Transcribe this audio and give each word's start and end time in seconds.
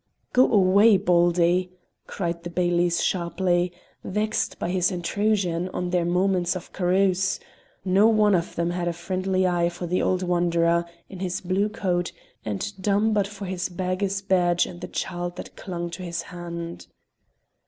"Go 0.33 0.51
away, 0.51 0.97
Baldy!" 0.97 1.73
cried 2.07 2.41
the 2.41 2.49
Bailies 2.49 3.03
sharply, 3.03 3.71
vexed 4.03 4.57
by 4.57 4.71
this 4.71 4.89
intrusion 4.91 5.69
on 5.75 5.91
their 5.91 6.05
moments 6.05 6.55
of 6.55 6.73
carouse; 6.73 7.39
no 7.85 8.07
one 8.07 8.33
of 8.33 8.55
them 8.55 8.71
had 8.71 8.87
a 8.87 8.93
friendly 8.93 9.45
eye 9.45 9.69
for 9.69 9.85
the 9.85 10.01
old 10.01 10.23
wanderer, 10.23 10.85
in 11.07 11.19
his 11.19 11.39
blue 11.39 11.69
coat, 11.69 12.11
and 12.43 12.73
dumb 12.81 13.13
but 13.13 13.27
for 13.27 13.45
his 13.45 13.69
beggar's 13.69 14.23
badge 14.23 14.65
and 14.65 14.81
the 14.81 14.87
child 14.87 15.35
that 15.35 15.55
clung 15.55 15.91
to 15.91 16.01
his 16.01 16.23
hand. 16.23 16.87